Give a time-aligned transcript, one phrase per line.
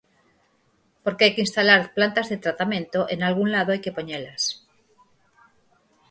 [1.03, 4.43] Porque hai que instalar plantas de tratamento e nalgún lado hai que poñelas.